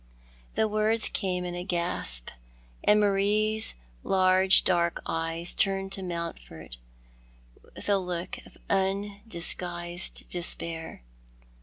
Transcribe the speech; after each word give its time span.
The 0.55 0.67
words 0.67 1.07
came 1.09 1.45
in 1.45 1.53
a 1.53 1.63
gasp, 1.63 2.31
and 2.83 2.99
Marie's 2.99 3.75
large 4.01 4.63
dark 4.63 4.99
eyes 5.05 5.53
turned 5.53 5.91
to 5.91 6.01
Mountford 6.01 6.77
with 7.75 7.87
a 7.87 7.99
look 7.99 8.43
of 8.47 8.57
undisguised 8.67 10.27
despair. 10.27 11.03